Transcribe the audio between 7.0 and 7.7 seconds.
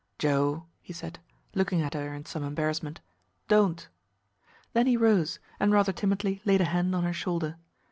her shoulder.